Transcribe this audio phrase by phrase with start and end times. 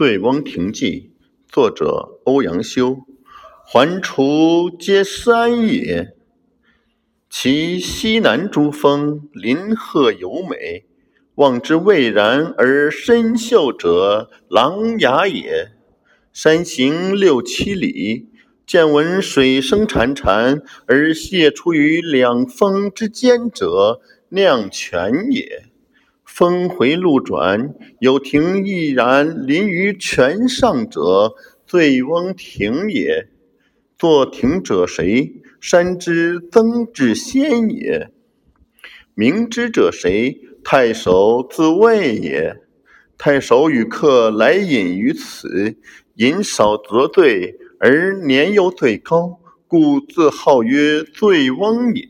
[0.00, 1.10] 醉翁亭记，
[1.46, 3.00] 作者欧阳修。
[3.66, 6.14] 环滁皆山也，
[7.28, 10.86] 其西南诸峰，林壑尤美。
[11.34, 15.72] 望之蔚然而深秀者，琅琊也。
[16.32, 18.30] 山行六七里，
[18.66, 25.69] 见闻水声潺潺而泻出于两峰之间者，酿泉也。
[26.40, 31.34] 峰回路转，有亭翼然临于泉上者，
[31.66, 33.28] 醉翁亭也。
[33.98, 35.42] 作亭者谁？
[35.60, 38.10] 山之曾之仙也。
[39.12, 40.40] 明之者谁？
[40.64, 42.56] 太守自谓也。
[43.18, 45.76] 太守与客来饮于此，
[46.14, 52.08] 饮少则醉，而年又最高，故自号曰醉翁也。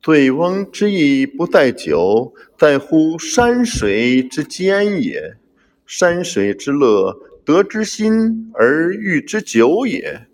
[0.00, 5.36] 醉翁之意不在酒，在乎山水之间也。
[5.84, 10.26] 山水之乐，得之心而寓之酒也。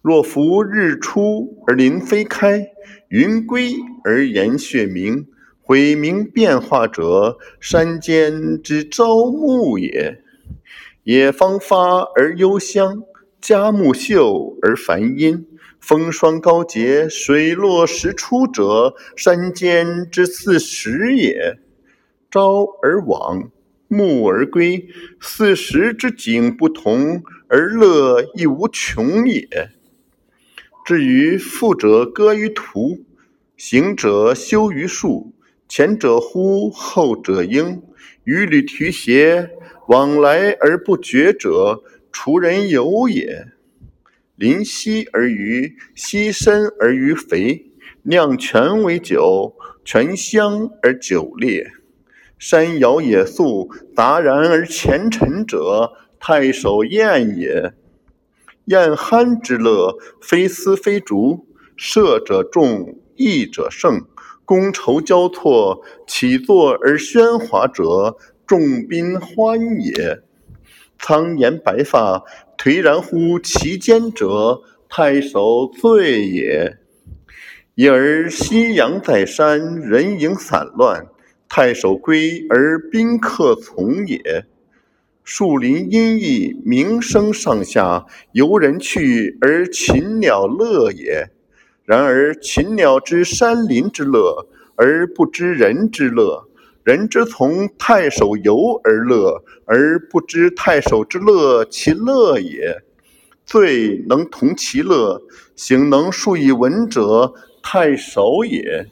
[0.00, 2.68] 若夫日出而林霏开，
[3.08, 5.26] 云归而岩穴暝，
[5.60, 10.22] 晦明变化者，山间之朝暮也。
[11.02, 13.02] 野芳发而幽香，
[13.46, 15.46] 佳木秀而繁阴。
[15.78, 21.56] 风霜高洁，水落石出者，山间之四时也。
[22.28, 23.52] 朝而往，
[23.86, 24.88] 暮而归，
[25.20, 29.48] 四时之景不同，而乐亦无穷也。
[30.84, 33.04] 至于富者歌于途，
[33.56, 35.32] 行者休于树，
[35.68, 37.80] 前者呼，后者应，
[38.24, 39.50] 纡履提携，
[39.86, 41.84] 往来而不绝者，
[42.16, 43.48] 滁人游也。
[44.36, 47.72] 临溪而渔，溪深而鱼肥，
[48.04, 51.66] 酿泉为酒，泉香而酒冽。
[52.38, 57.74] 山摇野肃，杂然而前陈者，太守宴也。
[58.64, 64.06] 宴酣之乐，非丝非竹，射者众，弈者胜，
[64.46, 68.16] 觥筹交错，起坐而喧哗者，
[68.46, 70.22] 众宾欢也。
[70.98, 72.24] 苍颜白发，
[72.58, 76.78] 颓然乎其间者，太守醉也。
[77.74, 81.06] 已而夕阳在山，人影散乱，
[81.48, 84.46] 太守归而宾客从也。
[85.22, 91.28] 树林阴翳，鸣声上下，游人去而禽鸟乐也。
[91.84, 96.48] 然而禽鸟知山林之乐，而不知人之乐。
[96.86, 102.80] 人之从太守游而乐，而不知太守之乐其乐也。
[103.44, 105.20] 醉能同其乐，
[105.56, 108.86] 行能述以文者，太守也。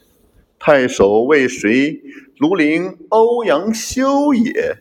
[0.59, 2.03] 太守谓谁？
[2.41, 4.78] 庐陵欧阳修也。